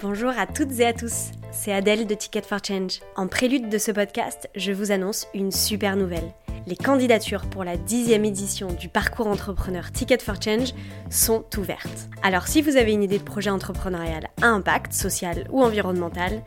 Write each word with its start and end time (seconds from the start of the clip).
Bonjour 0.00 0.30
à 0.30 0.46
toutes 0.46 0.80
et 0.80 0.86
à 0.86 0.94
tous, 0.94 1.32
c'est 1.50 1.72
Adèle 1.72 2.06
de 2.06 2.14
Ticket 2.14 2.40
for 2.40 2.60
Change. 2.64 3.00
En 3.14 3.28
prélude 3.28 3.68
de 3.68 3.76
ce 3.76 3.92
podcast, 3.92 4.48
je 4.56 4.72
vous 4.72 4.90
annonce 4.90 5.28
une 5.34 5.52
super 5.52 5.96
nouvelle. 5.96 6.32
Les 6.66 6.76
candidatures 6.76 7.44
pour 7.50 7.62
la 7.62 7.76
dixième 7.76 8.24
édition 8.24 8.68
du 8.68 8.88
parcours 8.88 9.26
entrepreneur 9.26 9.92
Ticket 9.92 10.18
for 10.18 10.40
Change 10.40 10.72
sont 11.10 11.44
ouvertes. 11.58 12.08
Alors 12.22 12.48
si 12.48 12.62
vous 12.62 12.78
avez 12.78 12.92
une 12.92 13.02
idée 13.02 13.18
de 13.18 13.24
projet 13.24 13.50
entrepreneurial 13.50 14.28
à 14.40 14.46
impact 14.46 14.94
social 14.94 15.46
ou 15.50 15.62
environnemental, 15.62 16.42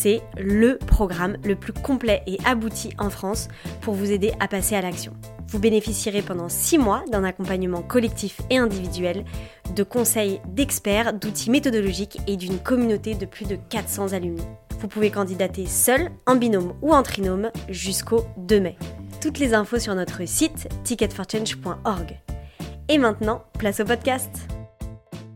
c'est 0.00 0.22
le 0.36 0.78
programme 0.78 1.36
le 1.42 1.56
plus 1.56 1.72
complet 1.72 2.22
et 2.28 2.38
abouti 2.44 2.90
en 2.98 3.10
France 3.10 3.48
pour 3.80 3.94
vous 3.94 4.12
aider 4.12 4.32
à 4.38 4.46
passer 4.46 4.76
à 4.76 4.80
l'action. 4.80 5.12
Vous 5.48 5.58
bénéficierez 5.58 6.22
pendant 6.22 6.48
6 6.48 6.78
mois 6.78 7.02
d'un 7.10 7.24
accompagnement 7.24 7.82
collectif 7.82 8.40
et 8.48 8.58
individuel, 8.58 9.24
de 9.74 9.82
conseils 9.82 10.40
d'experts, 10.46 11.14
d'outils 11.14 11.50
méthodologiques 11.50 12.18
et 12.28 12.36
d'une 12.36 12.58
communauté 12.60 13.14
de 13.14 13.26
plus 13.26 13.46
de 13.46 13.56
400 13.70 14.12
alumni. 14.12 14.44
Vous 14.78 14.86
pouvez 14.86 15.10
candidater 15.10 15.66
seul, 15.66 16.10
en 16.26 16.36
binôme 16.36 16.74
ou 16.80 16.92
en 16.92 17.02
trinôme 17.02 17.50
jusqu'au 17.68 18.24
2 18.36 18.60
mai. 18.60 18.76
Toutes 19.20 19.40
les 19.40 19.52
infos 19.52 19.80
sur 19.80 19.96
notre 19.96 20.28
site 20.28 20.68
ticketforchange.org. 20.84 22.20
Et 22.88 22.98
maintenant, 22.98 23.42
place 23.58 23.80
au 23.80 23.84
podcast. 23.84 24.30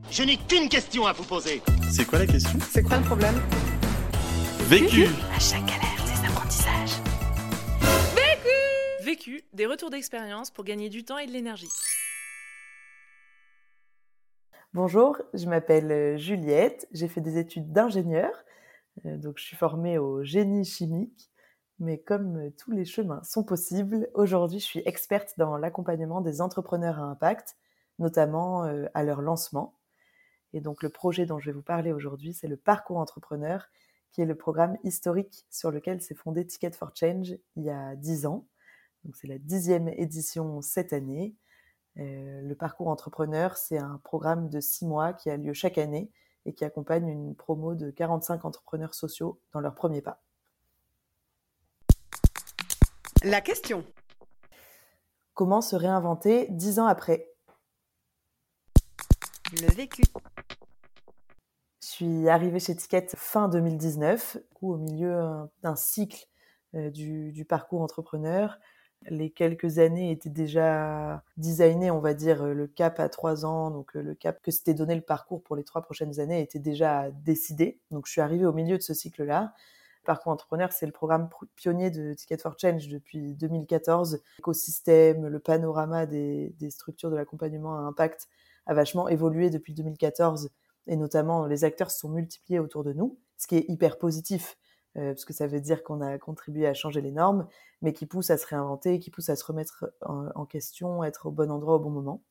Je 0.08 0.22
n'ai 0.22 0.36
qu'une 0.36 0.68
question 0.68 1.06
à 1.06 1.12
vous 1.12 1.24
poser. 1.24 1.62
C'est 1.90 2.04
quoi 2.04 2.20
la 2.20 2.26
question? 2.26 2.58
C'est 2.70 2.82
quoi 2.82 2.98
le 2.98 3.04
problème? 3.04 3.34
Vécu 4.72 5.04
À 5.34 5.38
chaque 5.38 5.66
galère, 5.66 6.02
des 6.06 6.26
apprentissages. 6.26 7.02
Vécu, 9.04 9.42
des 9.52 9.66
retours 9.66 9.90
d'expérience 9.90 10.50
pour 10.50 10.64
gagner 10.64 10.88
du 10.88 11.04
temps 11.04 11.18
et 11.18 11.26
de 11.26 11.30
l'énergie. 11.30 11.68
Bonjour, 14.72 15.20
je 15.34 15.44
m'appelle 15.44 15.92
euh, 15.92 16.16
Juliette, 16.16 16.88
j'ai 16.90 17.08
fait 17.08 17.20
des 17.20 17.36
études 17.36 17.70
d'ingénieur, 17.70 18.32
euh, 19.04 19.18
donc 19.18 19.36
je 19.36 19.44
suis 19.44 19.58
formée 19.58 19.98
au 19.98 20.24
génie 20.24 20.64
chimique, 20.64 21.30
mais 21.78 21.98
comme 21.98 22.38
euh, 22.38 22.50
tous 22.56 22.70
les 22.72 22.86
chemins 22.86 23.22
sont 23.24 23.44
possibles, 23.44 24.08
aujourd'hui 24.14 24.58
je 24.58 24.64
suis 24.64 24.82
experte 24.86 25.34
dans 25.36 25.58
l'accompagnement 25.58 26.22
des 26.22 26.40
entrepreneurs 26.40 26.98
à 26.98 27.02
impact, 27.02 27.58
notamment 27.98 28.62
à 28.62 29.02
leur 29.02 29.20
lancement. 29.20 29.76
Et 30.54 30.62
donc 30.62 30.82
le 30.82 30.88
projet 30.88 31.26
dont 31.26 31.38
je 31.38 31.50
vais 31.50 31.52
vous 31.52 31.60
parler 31.60 31.92
aujourd'hui, 31.92 32.32
c'est 32.32 32.48
le 32.48 32.56
parcours 32.56 32.96
entrepreneur, 32.96 33.68
qui 34.12 34.20
est 34.20 34.26
le 34.26 34.34
programme 34.34 34.76
historique 34.84 35.46
sur 35.50 35.70
lequel 35.70 36.00
s'est 36.00 36.14
fondé 36.14 36.46
Ticket 36.46 36.72
for 36.72 36.92
Change 36.94 37.36
il 37.56 37.64
y 37.64 37.70
a 37.70 37.96
dix 37.96 38.26
ans. 38.26 38.46
Donc 39.04 39.16
c'est 39.16 39.26
la 39.26 39.38
dixième 39.38 39.88
édition 39.88 40.60
cette 40.60 40.92
année. 40.92 41.34
Euh, 41.98 42.40
le 42.42 42.54
parcours 42.54 42.88
entrepreneur, 42.88 43.56
c'est 43.56 43.78
un 43.78 44.00
programme 44.04 44.48
de 44.48 44.60
six 44.60 44.86
mois 44.86 45.12
qui 45.12 45.30
a 45.30 45.36
lieu 45.36 45.52
chaque 45.52 45.78
année 45.78 46.10
et 46.46 46.52
qui 46.52 46.64
accompagne 46.64 47.08
une 47.08 47.34
promo 47.34 47.74
de 47.74 47.90
45 47.90 48.44
entrepreneurs 48.44 48.94
sociaux 48.94 49.40
dans 49.52 49.60
leur 49.60 49.74
premier 49.74 50.02
pas. 50.02 50.22
La 53.22 53.40
question. 53.40 53.84
Comment 55.34 55.60
se 55.60 55.76
réinventer 55.76 56.48
dix 56.50 56.78
ans 56.78 56.86
après? 56.86 57.28
Le 59.52 59.72
vécu. 59.74 60.02
Suis 61.92 62.26
arrivée 62.30 62.58
chez 62.58 62.74
Ticket 62.74 63.06
fin 63.14 63.50
2019, 63.50 64.38
au 64.62 64.78
milieu 64.78 65.14
d'un 65.62 65.76
cycle 65.76 66.26
euh, 66.74 66.88
du, 66.88 67.44
parcours 67.46 67.82
entrepreneur 67.82 68.58
les 69.08 69.28
quelques 69.28 69.78
années 69.78 70.10
étaient 70.10 70.30
déjà 70.30 71.22
designées, 71.36 71.90
on 71.90 72.00
va 72.00 72.14
dire, 72.14 72.46
le 72.46 72.66
cap 72.66 72.98
à 72.98 73.10
trois 73.10 73.44
ans, 73.44 73.70
donc 73.70 73.94
euh, 73.94 74.00
le 74.00 74.14
cap 74.14 74.40
que 74.40 74.50
s'était 74.50 74.72
donné 74.72 74.94
le 74.94 75.02
parcours 75.02 75.42
pour 75.42 75.54
les 75.54 75.64
trois 75.64 75.82
prochaines 75.82 76.18
années 76.18 76.40
était 76.40 76.60
déjà 76.60 77.10
décidé. 77.10 77.78
Donc 77.90 78.06
je 78.06 78.12
suis 78.12 78.22
arrivée 78.22 78.46
au 78.46 78.54
milieu 78.54 78.78
de 78.78 78.82
ce 78.82 78.94
cycle-là. 78.94 79.52
Parcours 80.06 80.32
entrepreneur, 80.32 80.72
c'est 80.72 80.86
le 80.86 80.92
programme 80.92 81.28
pionnier 81.56 81.90
de 81.90 82.14
Ticket 82.14 82.38
for 82.38 82.58
Change 82.58 82.88
depuis 82.88 83.34
2014. 83.34 84.22
L'écosystème, 84.38 85.26
le 85.26 85.40
panorama 85.40 86.06
des, 86.06 86.54
des 86.58 86.70
structures 86.70 87.10
de 87.10 87.16
l'accompagnement 87.16 87.76
à 87.76 87.80
impact 87.80 88.28
a 88.64 88.72
vachement 88.72 89.08
évolué 89.08 89.50
depuis 89.50 89.74
2014 89.74 90.48
et 90.86 90.96
notamment 90.96 91.46
les 91.46 91.64
acteurs 91.64 91.90
se 91.90 92.00
sont 92.00 92.10
multipliés 92.10 92.58
autour 92.58 92.84
de 92.84 92.92
nous, 92.92 93.18
ce 93.38 93.46
qui 93.46 93.56
est 93.56 93.64
hyper 93.68 93.98
positif 93.98 94.56
euh, 94.98 95.12
parce 95.12 95.24
que 95.24 95.32
ça 95.32 95.46
veut 95.46 95.60
dire 95.60 95.82
qu'on 95.82 96.00
a 96.02 96.18
contribué 96.18 96.66
à 96.66 96.74
changer 96.74 97.00
les 97.00 97.12
normes, 97.12 97.46
mais 97.80 97.92
qui 97.92 98.06
pousse 98.06 98.30
à 98.30 98.36
se 98.36 98.46
réinventer, 98.46 98.98
qui 98.98 99.10
pousse 99.10 99.30
à 99.30 99.36
se 99.36 99.44
remettre 99.44 99.86
en, 100.02 100.44
question, 100.44 101.02
être 101.02 101.26
au 101.26 101.30
bon 101.30 101.50
endroit 101.50 101.76
au 101.76 101.80
bon 101.80 101.90
moment. 101.90 102.22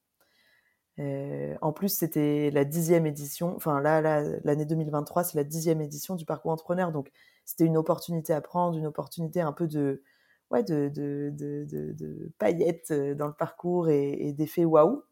Euh, 1.00 1.56
en 1.62 1.73
plus, 1.73 1.89
c'était 1.89 2.51
la 2.51 2.66
dixième 2.66 3.07
édition, 3.07 3.56
enfin 3.56 3.81
là, 3.81 4.01
l'année 4.44 4.66
2023, 4.66 5.23
c'est 5.23 5.38
la 5.38 5.44
dixième 5.44 5.81
édition 5.81 6.16
du 6.16 6.25
parcours 6.25 6.51
entrepreneur, 6.51 6.91
donc 6.91 7.12
c'était 7.45 7.66
une 7.66 7.78
opportunité 7.78 8.33
à 8.33 8.41
prendre, 8.41 8.78
une 8.78 8.85
opportunité 8.85 9.41
un 9.41 9.53
peu 9.53 9.68
de, 9.68 10.03
ouais, 10.51 10.63
de, 10.63 10.91
de, 10.94 11.31
de, 11.33 12.31
paillettes 12.38 12.91
euh, 12.91 13.16
dans 13.16 13.28
le 13.28 13.33
parcours 13.33 13.89
et, 13.89 14.12
et 14.12 14.33
d'effets 14.33 14.66
waouh. 14.66 15.03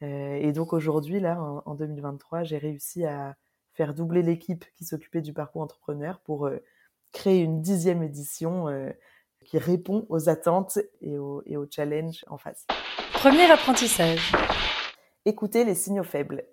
Et 0.00 0.52
donc 0.52 0.72
aujourd'hui, 0.72 1.20
là, 1.20 1.40
en, 1.40 1.62
en 1.64 1.74
2023, 1.74 2.42
j'ai 2.44 2.58
réussi 2.58 3.04
à, 3.04 3.36
faire 3.76 3.94
doubler 3.94 4.22
l'équipe 4.22 4.64
qui 4.74 4.84
s'occupait 4.84 5.20
du 5.20 5.32
parcours 5.32 5.62
entrepreneur 5.62 6.18
pour 6.20 6.46
euh, 6.46 6.62
créer 7.12 7.40
une 7.40 7.60
dixième 7.60 8.02
édition 8.02 8.68
euh, 8.68 8.90
qui 9.44 9.58
répond 9.58 10.06
aux 10.08 10.28
attentes 10.28 10.78
et 11.02 11.18
aux, 11.18 11.42
et 11.44 11.56
aux 11.56 11.66
challenges 11.70 12.24
en 12.28 12.38
face. 12.38 12.66
Premier 13.12 13.50
apprentissage. 13.50 14.32
Écouter 15.26 15.64
les 15.64 15.74
signaux 15.74 16.04
faibles. 16.04 16.44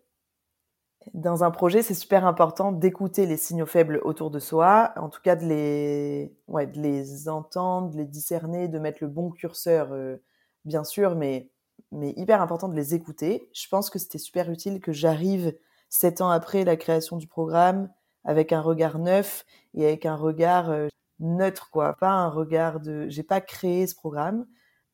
Dans 1.14 1.44
un 1.44 1.52
projet, 1.52 1.81
c'est 1.81 1.94
super 1.94 2.25
important 2.25 2.72
d'écouter 2.72 3.25
les 3.25 3.38
signaux 3.38 3.66
faibles 3.66 4.00
autour 4.04 4.30
de 4.30 4.40
soi, 4.40 4.94
en 4.96 5.10
tout 5.10 5.22
cas 5.22 5.36
de 5.36 5.46
les, 5.46 6.36
ouais, 6.48 6.68
de 6.68 6.80
les 6.81 7.30
entendre, 7.30 7.90
de 7.90 7.98
les 7.98 8.06
discerner, 8.06 8.68
de 8.68 8.80
mettre 8.80 9.00
le 9.02 9.10
bon 9.10 9.30
curseur, 9.30 9.92
euh, 9.92 10.18
bien 10.66 10.84
sûr, 10.84 11.16
mais, 11.16 11.50
mais 11.92 12.14
hyper 12.18 12.42
important 12.42 12.68
de 12.70 12.76
les 12.76 12.96
écouter. 12.96 13.50
Je 13.54 13.68
pense 13.68 13.90
que 13.90 14.00
c'était 14.00 14.18
super 14.18 14.50
utile 14.50 14.82
que 14.82 14.92
j'arrive 14.92 15.56
sept 15.90 16.22
ans 16.22 16.30
après 16.30 16.64
la 16.64 16.76
création 16.76 17.18
du 17.18 17.28
programme, 17.28 17.90
avec 18.24 18.52
un 18.52 18.62
regard 18.62 19.00
neuf 19.00 19.46
et 19.74 19.86
avec 19.86 20.06
un 20.06 20.16
regard 20.16 20.72
neutre, 21.20 21.70
quoi. 21.72 21.94
Pas 21.94 22.10
un 22.12 22.30
regard 22.30 22.80
de. 22.80 23.08
J'ai 23.10 23.24
pas 23.24 23.42
créé 23.42 23.86
ce 23.88 23.96
programme. 23.96 24.46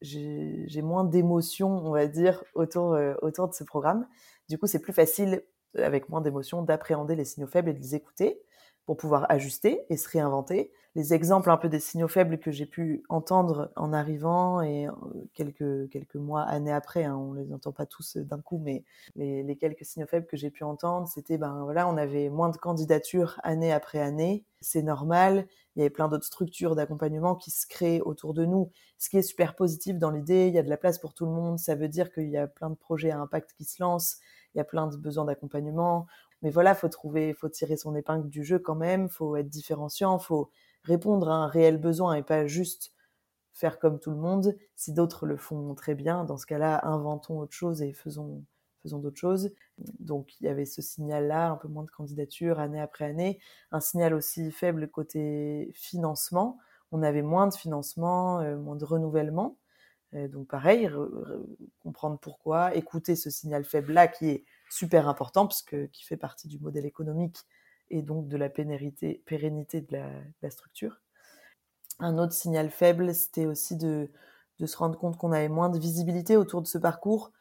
J'ai 0.01 0.81
moins 0.81 1.03
d'émotions, 1.03 1.69
on 1.85 1.91
va 1.91 2.07
dire, 2.07 2.43
autour, 2.53 2.97
autour 3.21 3.49
de 3.49 3.53
ce 3.53 3.63
programme. 3.63 4.07
Du 4.47 4.57
coup, 4.57 4.67
c'est 4.67 4.79
plus 4.79 4.93
facile, 4.93 5.43
avec 5.77 6.09
moins 6.09 6.21
d'émotions, 6.21 6.63
d'appréhender 6.63 7.15
les 7.15 7.25
signaux 7.25 7.47
faibles 7.47 7.69
et 7.69 7.73
de 7.73 7.79
les 7.79 7.95
écouter 7.95 8.41
pour 8.89 8.97
pouvoir 8.97 9.27
ajuster 9.29 9.85
et 9.91 9.97
se 9.97 10.09
réinventer. 10.09 10.71
Les 10.95 11.13
exemples 11.13 11.51
un 11.51 11.57
peu 11.57 11.69
des 11.69 11.79
signaux 11.79 12.07
faibles 12.07 12.39
que 12.39 12.49
j'ai 12.49 12.65
pu 12.65 13.03
entendre 13.07 13.71
en 13.75 13.93
arrivant 13.93 14.63
et 14.63 14.87
euh, 14.87 14.91
quelques, 15.35 15.91
quelques 15.91 16.15
mois, 16.15 16.41
années 16.41 16.73
après, 16.73 17.03
hein, 17.03 17.15
on 17.15 17.33
les 17.33 17.53
entend 17.53 17.71
pas 17.71 17.85
tous 17.85 18.17
euh, 18.17 18.23
d'un 18.23 18.41
coup, 18.41 18.57
mais 18.57 18.83
les, 19.15 19.43
les, 19.43 19.55
quelques 19.57 19.85
signaux 19.85 20.07
faibles 20.07 20.25
que 20.25 20.37
j'ai 20.37 20.49
pu 20.49 20.63
entendre, 20.63 21.07
c'était, 21.07 21.37
ben 21.37 21.61
voilà, 21.65 21.87
on 21.87 21.97
avait 21.97 22.29
moins 22.29 22.49
de 22.49 22.57
candidatures 22.57 23.39
année 23.43 23.71
après 23.71 23.99
année, 23.99 24.43
c'est 24.59 24.81
normal, 24.81 25.45
il 25.75 25.79
y 25.79 25.81
avait 25.83 25.91
plein 25.91 26.07
d'autres 26.07 26.25
structures 26.25 26.73
d'accompagnement 26.73 27.35
qui 27.35 27.51
se 27.51 27.67
créent 27.67 28.01
autour 28.01 28.33
de 28.33 28.45
nous, 28.45 28.71
ce 28.97 29.11
qui 29.11 29.17
est 29.17 29.21
super 29.21 29.55
positif 29.55 29.99
dans 29.99 30.09
l'idée, 30.09 30.47
il 30.47 30.55
y 30.55 30.57
a 30.57 30.63
de 30.63 30.69
la 30.69 30.77
place 30.77 30.97
pour 30.97 31.13
tout 31.13 31.27
le 31.27 31.31
monde, 31.31 31.59
ça 31.59 31.75
veut 31.75 31.89
dire 31.89 32.11
qu'il 32.11 32.31
y 32.31 32.37
a 32.37 32.47
plein 32.47 32.71
de 32.71 32.75
projets 32.75 33.11
à 33.11 33.19
impact 33.19 33.53
qui 33.55 33.65
se 33.65 33.83
lancent, 33.83 34.17
il 34.55 34.57
y 34.57 34.61
a 34.61 34.63
plein 34.63 34.87
de 34.87 34.97
besoins 34.97 35.25
d'accompagnement, 35.25 36.07
mais 36.41 36.49
voilà, 36.51 36.75
faut 36.75 36.89
trouver, 36.89 37.33
faut 37.33 37.49
tirer 37.49 37.77
son 37.77 37.95
épingle 37.95 38.29
du 38.29 38.43
jeu 38.43 38.59
quand 38.59 38.75
même, 38.75 39.09
faut 39.09 39.35
être 39.35 39.49
différenciant, 39.49 40.19
faut 40.19 40.51
répondre 40.83 41.29
à 41.29 41.35
un 41.35 41.47
réel 41.47 41.77
besoin 41.77 42.15
et 42.15 42.23
pas 42.23 42.47
juste 42.47 42.93
faire 43.53 43.79
comme 43.79 43.99
tout 43.99 44.11
le 44.11 44.17
monde. 44.17 44.55
Si 44.75 44.93
d'autres 44.93 45.25
le 45.25 45.37
font 45.37 45.75
très 45.75 45.95
bien, 45.95 46.23
dans 46.23 46.37
ce 46.37 46.45
cas-là, 46.45 46.79
inventons 46.87 47.39
autre 47.39 47.53
chose 47.53 47.81
et 47.81 47.93
faisons 47.93 48.43
faisons 48.81 48.99
d'autres 48.99 49.19
choses. 49.19 49.51
Donc 49.99 50.39
il 50.39 50.45
y 50.45 50.47
avait 50.47 50.65
ce 50.65 50.81
signal-là, 50.81 51.49
un 51.49 51.57
peu 51.57 51.67
moins 51.67 51.83
de 51.83 51.91
candidatures 51.91 52.59
année 52.59 52.79
après 52.79 53.05
année, 53.05 53.39
un 53.71 53.81
signal 53.81 54.13
aussi 54.13 54.51
faible 54.51 54.89
côté 54.89 55.71
financement. 55.73 56.57
On 56.91 57.03
avait 57.03 57.21
moins 57.21 57.47
de 57.47 57.53
financement, 57.53 58.39
euh, 58.39 58.57
moins 58.57 58.75
de 58.75 58.85
renouvellement. 58.85 59.57
Euh, 60.15 60.27
donc 60.27 60.47
pareil, 60.47 60.89
comprendre 61.79 62.17
pourquoi, 62.19 62.75
écouter 62.75 63.15
ce 63.15 63.29
signal 63.29 63.63
faible-là 63.63 64.07
qui 64.07 64.29
est 64.29 64.45
super 64.69 65.07
important 65.07 65.47
parce 65.47 65.61
que 65.61 65.87
qui 65.87 66.03
fait 66.05 66.17
partie 66.17 66.47
du 66.47 66.59
modèle 66.59 66.85
économique 66.85 67.37
et 67.89 68.01
donc 68.01 68.27
de 68.27 68.37
la 68.37 68.49
pérennité, 68.49 69.21
de, 69.27 69.97
la, 70.41 70.49
structure. 70.49 71.01
Un 71.99 72.17
autre 72.17 72.33
signal 72.33 72.69
faible, 72.69 73.13
c'était 73.13 73.45
aussi 73.45 73.75
de, 73.75 74.09
se 74.63 74.77
rendre 74.77 74.97
compte 74.97 75.17
qu'on 75.17 75.31
avait 75.31 75.49
moins 75.49 75.69
de 75.69 75.79
visibilité 75.79 76.37
autour 76.37 76.61
de 76.61 76.67
ce 76.67 76.77
parcours. 76.77 77.31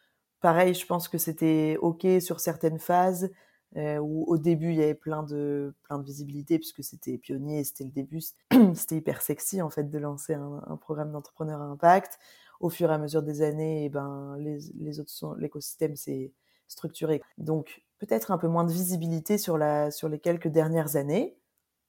Pareil, 0.40 0.74
je 0.74 0.86
pense 0.86 1.08
que 1.08 1.18
c'était 1.18 1.76
OK 1.80 2.06
sur 2.20 2.40
certaines 2.40 2.78
phases, 2.78 3.30
euh, 3.76 3.98
où 3.98 4.24
au 4.24 4.38
début, 4.38 4.70
il 4.70 4.76
y 4.76 4.82
avait 4.82 4.94
plein 4.94 5.22
de, 5.22 5.74
plein 5.82 5.98
de 5.98 6.04
visibilité, 6.04 6.58
puisque 6.58 6.82
c'était 6.82 7.18
pionnier, 7.18 7.64
c'était 7.64 7.84
le 7.84 7.90
début, 7.90 8.20
c'était 8.74 8.96
hyper 8.96 9.20
sexy, 9.20 9.60
en 9.60 9.68
fait, 9.68 9.90
de 9.90 9.98
lancer 9.98 10.34
un, 10.34 10.62
un 10.66 10.76
programme 10.76 11.12
d'entrepreneur 11.12 11.60
à 11.60 11.64
impact. 11.64 12.18
Au 12.60 12.70
fur 12.70 12.90
et 12.90 12.94
à 12.94 12.98
mesure 12.98 13.22
des 13.22 13.42
années, 13.42 13.82
et 13.82 13.84
eh 13.84 13.88
ben, 13.88 14.36
les, 14.38 14.58
les 14.74 14.98
autres 14.98 15.36
l'écosystème 15.38 15.94
s'est 15.94 16.32
structuré. 16.68 17.22
Donc, 17.38 17.82
peut-être 17.98 18.30
un 18.30 18.38
peu 18.38 18.48
moins 18.48 18.64
de 18.64 18.72
visibilité 18.72 19.38
sur, 19.38 19.58
les 19.58 20.18
quelques 20.22 20.48
dernières 20.48 20.96
années, 20.96 21.36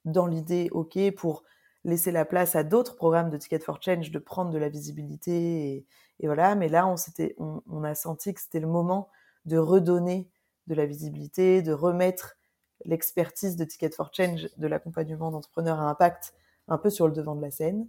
dans 0.04 0.26
l'idée, 0.26 0.68
OK, 0.72 0.98
pour 1.16 1.44
laisser 1.84 2.10
la 2.10 2.24
place 2.24 2.56
à 2.56 2.64
d'autres 2.64 2.96
programmes 2.96 3.30
de 3.30 3.36
Ticket 3.36 3.60
for 3.60 3.80
Change 3.82 4.10
de 4.10 4.18
prendre 4.18 4.50
de 4.50 4.58
la 4.58 4.68
visibilité. 4.68 5.86
Et, 6.18 6.26
voilà, 6.26 6.54
mais 6.54 6.68
là, 6.68 6.92
on, 7.38 7.84
a 7.84 7.94
senti 7.94 8.34
que 8.34 8.40
c'était 8.40 8.60
le 8.60 8.66
moment 8.66 9.08
de 9.46 9.56
redonner 9.56 10.28
de 10.66 10.74
la 10.74 10.86
visibilité, 10.86 11.62
de 11.62 11.72
remettre 11.72 12.36
l'expertise 12.84 13.56
de 13.56 13.64
Ticket 13.64 13.90
for 13.90 14.10
Change, 14.12 14.48
de 14.56 14.66
l'accompagnement 14.66 15.30
d'entrepreneurs 15.30 15.80
à 15.80 15.88
impact 15.88 16.34
un 16.68 16.78
peu 16.78 16.90
sur 16.90 17.06
le 17.06 17.12
devant 17.12 17.34
de 17.34 17.42
la 17.42 17.50
scène. 17.50 17.88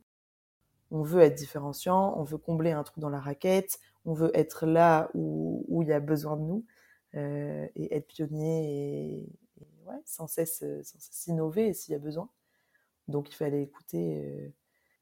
On 0.89 1.03
veut 1.03 1.21
être 1.21 1.35
différenciant, 1.35 2.13
on 2.17 2.23
veut 2.23 2.37
combler 2.37 2.71
un 2.71 2.83
trou 2.83 2.99
dans 2.99 3.09
la 3.09 3.19
raquette, 3.19 3.79
on 4.05 4.13
veut 4.13 4.31
être 4.33 4.65
là 4.65 5.09
où, 5.13 5.81
il 5.83 5.87
y 5.87 5.93
a 5.93 5.99
besoin 5.99 6.35
de 6.35 6.41
nous 6.41 6.65
et 7.13 7.95
être 7.95 8.07
pionnier 8.07 9.25
et, 9.59 9.65
ouais, 9.85 10.01
sans, 10.05 10.27
cesse, 10.27 10.63
sans 10.83 10.99
cesse 10.99 11.27
innover 11.27 11.73
s'il 11.73 11.93
y 11.93 11.95
a 11.95 11.99
besoin. 11.99 12.29
Donc 13.07 13.29
il 13.29 13.35
fallait 13.35 13.63
écouter, 13.63 14.21
euh, 14.23 14.47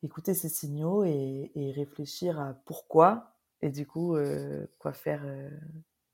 écouter 0.04 0.34
ces 0.34 0.50
signaux 0.50 1.04
et, 1.04 1.52
et, 1.56 1.72
réfléchir 1.72 2.40
à 2.40 2.54
pourquoi 2.66 3.36
et 3.62 3.70
du 3.70 3.86
coup 3.86 4.16
euh, 4.16 4.66
quoi, 4.80 4.94
faire, 4.94 5.22
euh, 5.26 5.50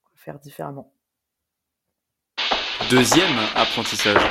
quoi 0.04 0.14
faire 0.16 0.40
différemment. 0.40 0.92
Deuxième 2.90 3.38
apprentissage. 3.56 4.22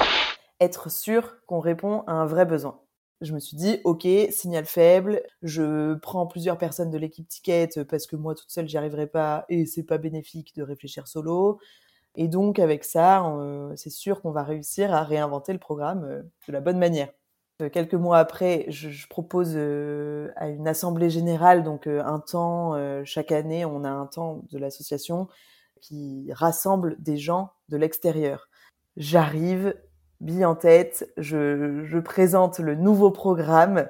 Être 0.60 0.90
sûr 0.90 1.44
qu'on 1.46 1.60
répond 1.60 2.02
à 2.06 2.12
un 2.12 2.26
vrai 2.26 2.44
besoin. 2.44 2.80
Je 3.24 3.32
me 3.32 3.40
suis 3.40 3.56
dit, 3.56 3.80
ok, 3.84 4.06
signal 4.30 4.66
faible, 4.66 5.22
je 5.42 5.94
prends 5.94 6.26
plusieurs 6.26 6.58
personnes 6.58 6.90
de 6.90 6.98
l'équipe 6.98 7.26
Ticket 7.26 7.70
parce 7.88 8.06
que 8.06 8.16
moi 8.16 8.34
toute 8.34 8.50
seule 8.50 8.68
j'y 8.68 8.76
arriverai 8.76 9.06
pas 9.06 9.46
et 9.48 9.66
c'est 9.66 9.82
pas 9.82 9.98
bénéfique 9.98 10.54
de 10.54 10.62
réfléchir 10.62 11.08
solo. 11.08 11.58
Et 12.16 12.28
donc 12.28 12.58
avec 12.58 12.84
ça, 12.84 13.26
euh, 13.26 13.72
c'est 13.76 13.90
sûr 13.90 14.20
qu'on 14.22 14.30
va 14.30 14.44
réussir 14.44 14.92
à 14.94 15.02
réinventer 15.02 15.52
le 15.52 15.58
programme 15.58 16.04
euh, 16.04 16.22
de 16.46 16.52
la 16.52 16.60
bonne 16.60 16.78
manière. 16.78 17.08
Euh, 17.62 17.68
quelques 17.70 17.94
mois 17.94 18.18
après, 18.18 18.66
je, 18.68 19.08
propose 19.08 19.56
à 19.56 20.48
une 20.48 20.68
assemblée 20.68 21.10
générale, 21.10 21.62
donc 21.64 21.86
un 21.86 22.20
temps, 22.20 22.74
chaque 23.04 23.32
année, 23.32 23.64
on 23.64 23.84
a 23.84 23.90
un 23.90 24.06
temps 24.06 24.42
de 24.50 24.58
l'association 24.58 25.28
qui 25.80 26.28
rassemble 26.32 26.96
des 27.00 27.16
gens 27.16 27.52
de 27.68 27.76
l'extérieur. 27.76 28.48
J'arrive, 28.96 29.74
bille 30.24 30.44
en 30.44 30.56
tête, 30.56 31.12
je, 31.16 31.98
présente 32.00 32.58
le 32.58 32.74
nouveau 32.74 33.10
programme, 33.10 33.88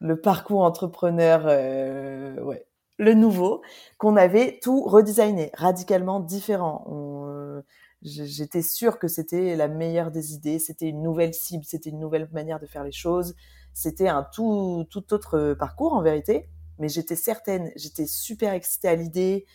le 0.00 0.20
parcours 0.20 0.62
entrepreneur, 0.62 1.42
euh, 1.46 2.38
ouais, 2.42 2.66
le 2.98 3.14
nouveau, 3.14 3.62
qu'on 3.98 4.16
avait 4.16 4.58
tout 4.62 4.82
redesigné, 4.82 5.50
radicalement 5.54 6.20
différent. 6.20 6.86
Euh, 6.90 7.62
J'étais 8.02 8.62
sûre 8.62 8.98
que 8.98 9.08
c'était 9.08 9.56
la 9.56 9.68
meilleure 9.68 10.10
des 10.10 10.34
idées, 10.34 10.58
c'était 10.58 10.88
une 10.88 11.02
nouvelle 11.02 11.32
cible, 11.32 11.64
c'était 11.64 11.90
une 11.90 11.98
nouvelle 11.98 12.28
manière 12.30 12.60
de 12.60 12.66
faire 12.66 12.84
les 12.84 12.92
choses, 12.92 13.34
c'était 13.72 14.06
un 14.06 14.22
tout, 14.22 14.86
autre 14.94 15.54
parcours 15.54 15.94
en 15.94 16.02
vérité, 16.02 16.48
mais 16.78 16.88
j'étais 16.88 17.16
certaine, 17.16 17.72
j'étais 17.74 18.06
super 18.06 18.52
excitée 18.52 18.88
à 18.88 18.94
l'idée, 18.94 19.46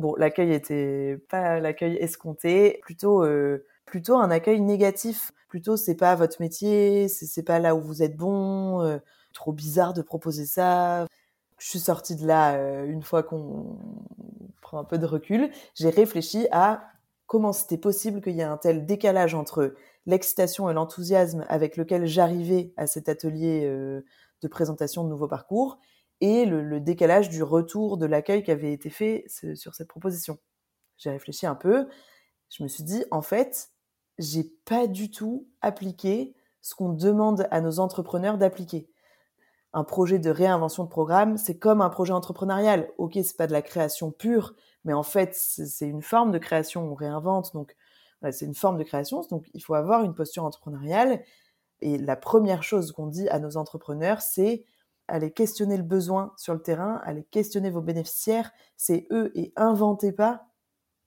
Bon, 0.00 0.14
l'accueil 0.16 0.54
était 0.54 1.18
pas 1.28 1.60
l'accueil 1.60 1.96
escompté, 1.96 2.80
plutôt 2.82 3.22
euh, 3.22 3.66
plutôt 3.84 4.16
un 4.16 4.30
accueil 4.30 4.62
négatif. 4.62 5.32
Plutôt 5.50 5.76
c'est 5.76 5.96
pas 5.96 6.14
votre 6.14 6.40
métier, 6.40 7.08
c'est 7.08 7.42
pas 7.42 7.58
là 7.58 7.74
où 7.74 7.80
vous 7.80 8.04
êtes 8.04 8.16
bon, 8.16 8.82
euh, 8.82 8.98
trop 9.32 9.52
bizarre 9.52 9.92
de 9.94 10.00
proposer 10.00 10.46
ça. 10.46 11.06
Je 11.58 11.68
suis 11.68 11.80
sortie 11.80 12.14
de 12.14 12.24
là 12.24 12.54
euh, 12.54 12.86
une 12.86 13.02
fois 13.02 13.24
qu'on 13.24 13.76
prend 14.62 14.78
un 14.78 14.84
peu 14.84 14.96
de 14.96 15.06
recul, 15.06 15.50
j'ai 15.74 15.90
réfléchi 15.90 16.46
à 16.52 16.84
comment 17.26 17.52
c'était 17.52 17.78
possible 17.78 18.20
qu'il 18.20 18.36
y 18.36 18.40
ait 18.40 18.44
un 18.44 18.58
tel 18.58 18.86
décalage 18.86 19.34
entre 19.34 19.74
l'excitation 20.06 20.70
et 20.70 20.72
l'enthousiasme 20.72 21.44
avec 21.48 21.76
lequel 21.76 22.06
j'arrivais 22.06 22.72
à 22.76 22.86
cet 22.86 23.08
atelier 23.08 23.64
euh, 23.64 24.02
de 24.42 24.48
présentation 24.48 25.02
de 25.02 25.08
nouveaux 25.08 25.26
parcours 25.26 25.80
et 26.20 26.44
le, 26.44 26.62
le, 26.62 26.78
décalage 26.78 27.28
du 27.28 27.42
retour 27.42 27.98
de 27.98 28.06
l'accueil 28.06 28.44
qui 28.44 28.52
avait 28.52 28.72
été 28.72 28.88
fait 28.88 29.24
sur 29.54 29.74
cette 29.74 29.88
proposition. 29.88 30.38
J'ai 30.96 31.10
réfléchi 31.10 31.44
un 31.44 31.56
peu, 31.56 31.88
je 32.50 32.62
me 32.62 32.68
suis 32.68 32.84
dit, 32.84 33.04
en 33.10 33.22
fait, 33.22 33.70
j'ai 34.20 34.44
pas 34.64 34.86
du 34.86 35.10
tout 35.10 35.48
appliqué 35.62 36.34
ce 36.60 36.74
qu'on 36.74 36.92
demande 36.92 37.48
à 37.50 37.60
nos 37.60 37.80
entrepreneurs 37.80 38.38
d'appliquer. 38.38 38.88
Un 39.72 39.82
projet 39.82 40.18
de 40.18 40.30
réinvention 40.30 40.84
de 40.84 40.88
programme, 40.88 41.38
c'est 41.38 41.58
comme 41.58 41.80
un 41.80 41.88
projet 41.88 42.12
entrepreneurial. 42.12 42.90
Ok, 42.98 43.12
c'est 43.14 43.36
pas 43.36 43.46
de 43.46 43.52
la 43.52 43.62
création 43.62 44.10
pure, 44.10 44.54
mais 44.84 44.92
en 44.92 45.02
fait, 45.02 45.34
c'est 45.34 45.88
une 45.88 46.02
forme 46.02 46.32
de 46.32 46.38
création. 46.38 46.90
On 46.90 46.94
réinvente, 46.94 47.54
donc 47.54 47.76
c'est 48.30 48.44
une 48.44 48.54
forme 48.54 48.76
de 48.76 48.84
création. 48.84 49.22
Donc, 49.30 49.48
il 49.54 49.62
faut 49.62 49.74
avoir 49.74 50.04
une 50.04 50.14
posture 50.14 50.44
entrepreneuriale. 50.44 51.22
Et 51.80 51.96
la 51.96 52.16
première 52.16 52.62
chose 52.62 52.92
qu'on 52.92 53.06
dit 53.06 53.28
à 53.30 53.38
nos 53.38 53.56
entrepreneurs, 53.56 54.20
c'est 54.20 54.64
allez 55.08 55.30
questionner 55.30 55.76
le 55.78 55.82
besoin 55.82 56.32
sur 56.36 56.52
le 56.52 56.60
terrain, 56.60 57.00
allez 57.04 57.24
questionner 57.24 57.70
vos 57.70 57.80
bénéficiaires, 57.80 58.52
c'est 58.76 59.06
eux 59.10 59.32
et 59.34 59.52
inventez 59.56 60.12
pas 60.12 60.49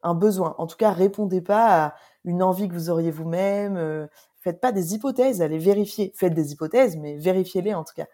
un 0.03 0.15
besoin. 0.15 0.55
En 0.57 0.67
tout 0.67 0.77
cas, 0.77 0.91
répondez 0.91 1.41
pas 1.41 1.85
à 1.85 1.95
une 2.25 2.43
envie 2.43 2.67
que 2.67 2.73
vous 2.73 2.89
auriez 2.89 3.11
vous-même. 3.11 3.77
Euh, 3.77 4.07
faites 4.41 4.59
pas 4.61 4.71
des 4.71 4.93
hypothèses, 4.93 5.41
allez 5.41 5.57
vérifier. 5.57 6.13
Faites 6.15 6.33
des 6.33 6.51
hypothèses, 6.51 6.97
mais 6.97 7.17
vérifiez-les 7.17 7.73
en 7.73 7.83
tout 7.83 7.93
cas. 7.95 8.07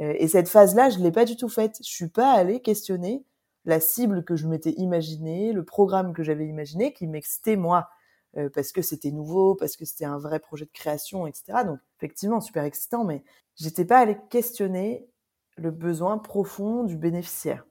Euh, 0.00 0.14
et 0.18 0.28
cette 0.28 0.48
phase-là, 0.48 0.90
je 0.90 0.98
l'ai 0.98 1.12
pas 1.12 1.24
du 1.24 1.36
tout 1.36 1.48
faite. 1.48 1.78
Je 1.84 1.90
suis 1.90 2.08
pas 2.08 2.32
allée 2.32 2.60
questionner 2.60 3.24
la 3.64 3.80
cible 3.80 4.24
que 4.24 4.36
je 4.36 4.46
m'étais 4.48 4.72
imaginée, 4.72 5.52
le 5.52 5.64
programme 5.64 6.12
que 6.12 6.22
j'avais 6.22 6.46
imaginé, 6.46 6.92
qui 6.92 7.06
m'excitait 7.06 7.56
moi, 7.56 7.88
euh, 8.36 8.48
parce 8.48 8.72
que 8.72 8.82
c'était 8.82 9.10
nouveau, 9.10 9.54
parce 9.54 9.76
que 9.76 9.84
c'était 9.84 10.04
un 10.04 10.18
vrai 10.18 10.40
projet 10.40 10.64
de 10.64 10.70
création, 10.70 11.26
etc. 11.26 11.64
Donc 11.66 11.78
effectivement, 11.98 12.40
super 12.40 12.64
excitant, 12.64 13.04
mais 13.04 13.22
j'étais 13.56 13.84
pas 13.84 13.98
allée 13.98 14.16
questionner 14.30 15.08
le 15.56 15.70
besoin 15.70 16.18
profond 16.18 16.84
du 16.84 16.96
bénéficiaire. 16.96 17.66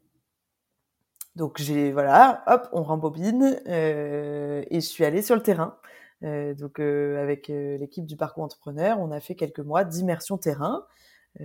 Donc 1.40 1.58
j'ai 1.58 1.94
voilà, 1.94 2.44
hop, 2.48 2.68
on 2.74 2.84
rembobine 2.84 3.62
euh, 3.66 4.62
et 4.70 4.82
je 4.82 4.86
suis 4.86 5.06
allée 5.06 5.22
sur 5.22 5.38
le 5.38 5.42
terrain. 5.42 5.78
Euh, 6.24 6.54
donc 6.54 6.82
euh, 6.82 7.18
avec 7.24 7.48
l'équipe 7.48 8.06
du 8.06 8.18
parcours 8.18 8.44
entrepreneur, 8.44 9.00
on 9.00 9.10
a 9.10 9.22
fait 9.22 9.36
quelques 9.36 9.62
mois 9.62 9.86
d'immersion 9.86 10.38
terrain, 10.38 10.86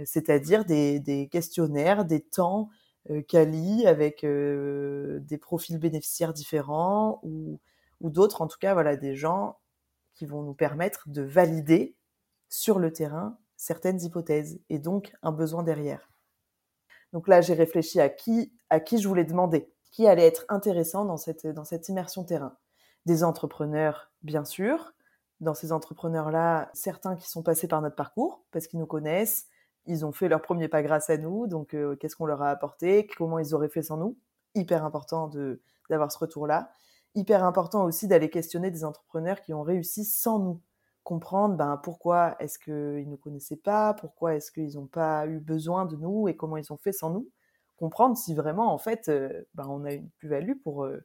c'est-à-dire 0.04 0.64
des, 0.64 1.28
questionnaires, 1.30 2.04
des 2.04 2.20
temps 2.20 2.70
quali 3.28 3.86
avec 3.86 4.26
des 4.26 5.38
profils 5.38 5.78
bénéficiaires 5.78 6.32
différents 6.32 7.20
ou, 7.22 7.60
ou 8.00 8.10
d'autres, 8.10 8.42
en 8.42 8.48
tout 8.48 8.58
cas 8.58 8.74
voilà 8.74 8.96
des 8.96 9.14
gens 9.14 9.58
qui 10.14 10.26
vont 10.26 10.42
nous 10.42 10.54
permettre 10.54 11.08
de 11.08 11.22
valider 11.22 11.94
sur 12.48 12.80
le 12.80 12.92
terrain 12.92 13.38
certaines 13.56 14.02
hypothèses 14.02 14.58
et 14.70 14.80
donc 14.80 15.12
un 15.22 15.30
besoin 15.30 15.62
derrière. 15.62 16.10
Donc 17.12 17.28
là, 17.28 17.40
j'ai 17.40 17.54
réfléchi 17.54 18.00
à 18.00 18.08
qui, 18.08 18.52
à 18.70 18.80
qui 18.80 18.98
je 18.98 19.06
voulais 19.06 19.24
demander, 19.24 19.72
qui 19.94 20.08
allait 20.08 20.26
être 20.26 20.44
intéressant 20.48 21.04
dans 21.04 21.16
cette, 21.16 21.46
dans 21.46 21.62
cette 21.64 21.88
immersion 21.88 22.24
terrain. 22.24 22.56
Des 23.06 23.22
entrepreneurs, 23.22 24.10
bien 24.22 24.44
sûr. 24.44 24.92
Dans 25.38 25.54
ces 25.54 25.70
entrepreneurs-là, 25.70 26.68
certains 26.74 27.14
qui 27.14 27.30
sont 27.30 27.44
passés 27.44 27.68
par 27.68 27.80
notre 27.80 27.94
parcours, 27.94 28.42
parce 28.50 28.66
qu'ils 28.66 28.80
nous 28.80 28.86
connaissent, 28.86 29.46
ils 29.86 30.04
ont 30.04 30.10
fait 30.10 30.28
leur 30.28 30.42
premier 30.42 30.66
pas 30.66 30.82
grâce 30.82 31.10
à 31.10 31.16
nous, 31.16 31.46
donc 31.46 31.74
euh, 31.74 31.94
qu'est-ce 31.94 32.16
qu'on 32.16 32.26
leur 32.26 32.42
a 32.42 32.50
apporté, 32.50 33.06
comment 33.16 33.38
ils 33.38 33.54
auraient 33.54 33.68
fait 33.68 33.84
sans 33.84 33.96
nous? 33.96 34.18
Hyper 34.56 34.84
important 34.84 35.30
d'avoir 35.88 36.10
ce 36.10 36.18
retour-là. 36.18 36.72
Hyper 37.14 37.44
important 37.44 37.84
aussi 37.84 38.08
d'aller 38.08 38.30
questionner 38.30 38.72
des 38.72 38.84
entrepreneurs 38.84 39.42
qui 39.42 39.54
ont 39.54 39.62
réussi 39.62 40.04
sans 40.04 40.40
nous 40.40 40.60
comprendre 41.04 41.54
ben, 41.54 41.76
pourquoi 41.76 42.34
est-ce 42.40 42.58
qu'ils 42.58 43.08
ne 43.08 43.16
connaissaient 43.16 43.54
pas, 43.54 43.94
pourquoi 43.94 44.34
est-ce 44.34 44.50
qu'ils 44.50 44.74
n'ont 44.74 44.88
pas 44.88 45.24
eu 45.28 45.38
besoin 45.38 45.84
de 45.84 45.94
nous? 45.94 46.26
Et 46.26 46.34
comment 46.34 46.56
ils 46.56 46.72
ont 46.72 46.78
fait 46.78 46.92
sans 46.92 47.10
nous? 47.10 47.28
Comprendre 47.76 48.16
si 48.16 48.34
vraiment, 48.34 48.72
en 48.72 48.78
fait, 48.78 49.08
euh, 49.08 49.44
ben, 49.54 49.66
on 49.68 49.84
a 49.84 49.92
une 49.92 50.08
plus-value 50.18 50.54
pour, 50.62 50.84
euh, 50.84 51.04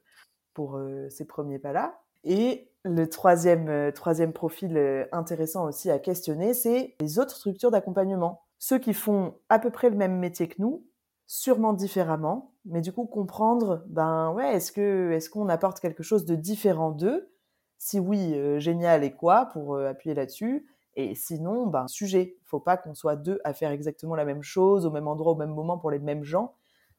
pour 0.54 0.76
euh, 0.76 1.08
ces 1.10 1.26
premiers 1.26 1.58
pas-là. 1.58 2.00
Et 2.24 2.70
le 2.84 3.08
troisième, 3.08 3.92
troisième 3.92 4.32
profil 4.32 5.08
intéressant 5.12 5.66
aussi 5.66 5.90
à 5.90 5.98
questionner, 5.98 6.54
c'est 6.54 6.96
les 7.00 7.18
autres 7.18 7.34
structures 7.34 7.70
d'accompagnement. 7.70 8.42
Ceux 8.58 8.78
qui 8.78 8.92
font 8.92 9.38
à 9.48 9.58
peu 9.58 9.70
près 9.70 9.88
le 9.90 9.96
même 9.96 10.18
métier 10.18 10.48
que 10.48 10.56
nous, 10.58 10.86
sûrement 11.26 11.72
différemment, 11.72 12.52
mais 12.66 12.82
du 12.82 12.92
coup 12.92 13.06
comprendre, 13.06 13.84
ben 13.88 14.32
ouais, 14.32 14.54
est-ce 14.54 14.70
que 14.70 15.12
est-ce 15.12 15.30
qu'on 15.30 15.48
apporte 15.48 15.80
quelque 15.80 16.02
chose 16.02 16.26
de 16.26 16.34
différent 16.34 16.90
d'eux? 16.90 17.32
Si 17.78 17.98
oui, 17.98 18.34
génial 18.60 19.02
et 19.02 19.12
quoi 19.12 19.46
pour 19.46 19.78
appuyer 19.78 20.14
là-dessus? 20.14 20.66
Et 20.96 21.14
sinon, 21.14 21.66
ben, 21.66 21.88
sujet. 21.88 22.36
Faut 22.44 22.60
pas 22.60 22.76
qu'on 22.76 22.94
soit 22.94 23.16
deux 23.16 23.40
à 23.44 23.54
faire 23.54 23.70
exactement 23.70 24.14
la 24.14 24.24
même 24.24 24.42
chose, 24.42 24.84
au 24.86 24.90
même 24.90 25.08
endroit, 25.08 25.32
au 25.32 25.36
même 25.36 25.54
moment 25.54 25.78
pour 25.78 25.90
les 25.90 25.98
mêmes 25.98 26.24
gens. 26.24 26.54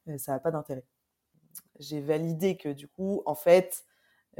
Euh, 0.07 0.17
ça 0.17 0.33
n'a 0.33 0.39
pas 0.39 0.51
d'intérêt. 0.51 0.85
J'ai 1.79 2.01
validé 2.01 2.57
que 2.57 2.69
du 2.69 2.87
coup, 2.87 3.23
en 3.25 3.35
fait, 3.35 3.85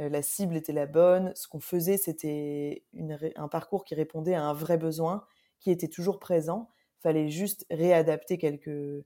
euh, 0.00 0.08
la 0.08 0.22
cible 0.22 0.56
était 0.56 0.72
la 0.72 0.86
bonne. 0.86 1.32
Ce 1.36 1.48
qu'on 1.48 1.60
faisait, 1.60 1.98
c'était 1.98 2.84
un 3.36 3.48
parcours 3.48 3.84
qui 3.84 3.94
répondait 3.94 4.34
à 4.34 4.44
un 4.44 4.54
vrai 4.54 4.78
besoin, 4.78 5.26
qui 5.60 5.70
était 5.70 5.88
toujours 5.88 6.18
présent. 6.20 6.70
Fallait 7.00 7.30
juste 7.30 7.66
réadapter 7.70 8.38
quelques, 8.38 9.04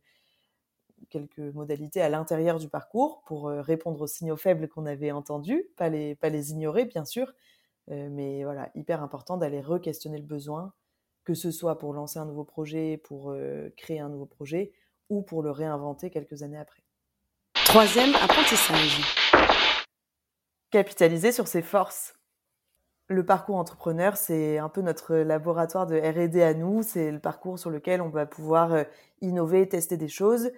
quelques 1.11 1.39
modalités 1.39 2.01
à 2.01 2.09
l'intérieur 2.09 2.59
du 2.59 2.69
parcours 2.69 3.23
pour 3.27 3.47
répondre 3.49 4.01
aux 4.01 4.07
signaux 4.07 4.37
faibles 4.37 4.69
qu'on 4.69 4.87
avait 4.87 5.13
entendus, 5.13 5.65
pas 5.77 5.89
les, 5.89 6.15
pas 6.17 6.29
les 6.31 6.51
ignorer 6.53 6.85
bien 6.85 7.05
sûr, 7.05 7.33
Euh, 7.91 8.11
mais 8.13 8.45
voilà, 8.45 8.71
hyper 8.77 9.03
important 9.03 9.39
d'aller 9.39 9.63
re-questionner 9.63 10.19
le 10.19 10.27
besoin, 10.27 10.75
que 11.25 11.35
ce 11.35 11.51
soit 11.53 11.79
pour 11.79 11.95
lancer 11.95 12.21
un 12.21 12.27
nouveau 12.27 12.45
projet, 12.45 12.99
pour 12.99 13.31
euh, 13.33 13.71
créer 13.79 14.01
un 14.01 14.11
nouveau 14.11 14.27
projet, 14.27 14.75
ou 15.09 15.23
pour 15.23 15.43
le 15.43 15.51
réinventer 15.51 16.11
quelques 16.11 16.43
années 16.43 16.59
après. 16.59 16.83
Troisième 17.65 18.15
apprentissage. 18.15 19.01
Capitaliser 20.71 21.33
sur 21.33 21.49
ses 21.49 21.63
forces. 21.63 22.15
Le 23.09 23.25
parcours 23.25 23.57
entrepreneur, 23.57 24.17
c'est 24.17 24.59
un 24.59 24.69
peu 24.69 24.81
notre 24.83 25.15
laboratoire 25.17 25.87
de 25.87 25.97
RD 25.97 26.37
à 26.39 26.55
nous, 26.55 26.83
c'est 26.83 27.13
le 27.13 27.21
parcours 27.21 27.59
sur 27.59 27.71
lequel 27.71 28.03
on 28.03 28.09
va 28.09 28.27
pouvoir 28.27 28.73
euh, 28.73 28.85
innover, 29.21 29.69
tester 29.69 29.97
des 29.97 30.09
choses, 30.09 30.51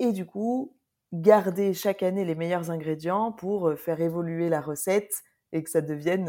et 0.00 0.10
du 0.12 0.26
coup, 0.26 0.76
garder 1.12 1.72
chaque 1.74 2.02
année 2.02 2.24
les 2.24 2.34
meilleurs 2.34 2.70
ingrédients 2.70 3.30
pour 3.30 3.74
faire 3.78 4.00
évoluer 4.00 4.48
la 4.48 4.60
recette 4.60 5.22
et 5.52 5.62
que 5.62 5.70
ça 5.70 5.80
devienne 5.80 6.28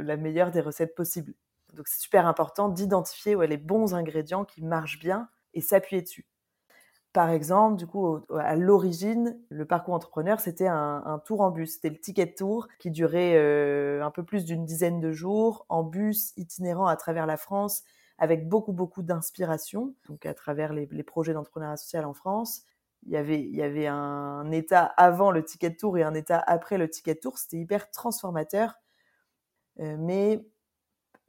la 0.00 0.16
meilleure 0.16 0.50
des 0.50 0.62
recettes 0.62 0.94
possibles. 0.94 1.34
Donc 1.74 1.86
c'est 1.86 2.00
super 2.00 2.26
important 2.26 2.68
d'identifier 2.68 3.34
ouais, 3.34 3.46
les 3.46 3.58
bons 3.58 3.94
ingrédients 3.94 4.44
qui 4.44 4.62
marchent 4.62 4.98
bien 4.98 5.28
et 5.52 5.60
s'appuyer 5.60 6.02
dessus. 6.02 6.26
Par 7.12 7.30
exemple, 7.30 7.76
du 7.76 7.86
coup, 7.86 8.20
à 8.38 8.54
l'origine, 8.54 9.40
le 9.48 9.64
parcours 9.64 9.94
entrepreneur, 9.94 10.40
c'était 10.40 10.68
un, 10.68 11.20
tour 11.24 11.40
en 11.40 11.50
bus. 11.50 11.74
C'était 11.74 11.90
le 11.90 11.98
ticket 11.98 12.34
tour 12.34 12.68
qui 12.78 12.90
durait 12.90 13.36
un 14.00 14.10
peu 14.10 14.22
plus 14.22 14.44
d'une 14.44 14.64
dizaine 14.64 15.00
de 15.00 15.10
jours 15.10 15.64
en 15.68 15.82
bus 15.82 16.32
itinérant 16.36 16.86
à 16.86 16.96
travers 16.96 17.26
la 17.26 17.36
France 17.36 17.82
avec 18.18 18.48
beaucoup, 18.48 18.72
beaucoup 18.72 19.02
d'inspiration, 19.02 19.94
donc 20.08 20.26
à 20.26 20.34
travers 20.34 20.72
les, 20.72 20.88
les 20.90 21.02
projets 21.04 21.32
d'entrepreneuriat 21.32 21.76
social 21.76 22.04
en 22.04 22.14
France, 22.14 22.64
il 23.06 23.12
y 23.12 23.16
avait, 23.16 23.40
il 23.40 23.54
y 23.54 23.62
avait 23.62 23.86
un 23.86 24.50
état 24.50 24.84
avant 24.84 25.30
le 25.30 25.44
ticket 25.44 25.74
tour 25.74 25.98
et 25.98 26.02
un 26.02 26.14
état 26.14 26.38
après 26.38 26.78
le 26.78 26.88
ticket 26.88 27.14
tour. 27.14 27.38
C'était 27.38 27.58
hyper 27.58 27.90
transformateur. 27.90 28.74
Euh, 29.80 29.96
mais 29.98 30.44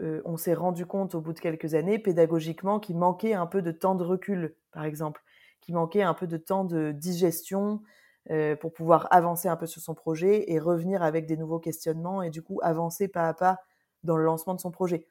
euh, 0.02 0.22
on 0.26 0.38
s'est 0.38 0.54
rendu 0.54 0.86
compte 0.86 1.16
au 1.16 1.22
bout 1.22 1.34
de 1.34 1.40
quelques 1.40 1.76
années, 1.76 2.00
pédagogiquement, 2.00 2.80
qu'il 2.80 2.98
manquait 2.98 3.34
un 3.34 3.46
peu 3.46 3.62
de 3.62 3.72
temps 3.72 3.96
de 3.96 4.04
recul, 4.04 4.56
par 4.72 4.86
exemple, 4.86 5.24
qu'il 5.62 5.76
manquait 5.76 6.02
un 6.02 6.14
peu 6.14 6.28
de 6.28 6.38
temps 6.38 6.66
de 6.66 6.92
digestion 6.92 7.82
euh, 8.30 8.56
pour 8.56 8.74
pouvoir 8.74 9.08
avancer 9.12 9.48
un 9.48 9.56
peu 9.56 9.66
sur 9.66 9.82
son 9.82 9.96
projet 9.96 10.52
et 10.52 10.60
revenir 10.60 11.04
avec 11.04 11.26
des 11.26 11.38
nouveaux 11.38 11.60
questionnements 11.60 12.22
et 12.22 12.30
du 12.30 12.42
coup 12.42 12.60
avancer 12.64 13.08
pas 13.08 13.28
à 13.28 13.34
pas 13.34 13.60
dans 14.04 14.18
le 14.18 14.24
lancement 14.24 14.54
de 14.56 14.60
son 14.60 14.72
projet. 14.72 15.08